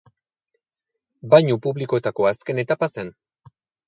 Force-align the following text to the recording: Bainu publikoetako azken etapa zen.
Bainu 1.33 1.57
publikoetako 1.65 2.25
azken 2.31 2.63
etapa 2.65 2.89
zen. 2.95 3.13